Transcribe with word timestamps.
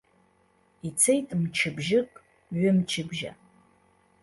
Ицеит 0.87 1.27
мчыбжьык, 1.41 2.11
ҩымчыбжьа. 2.59 3.31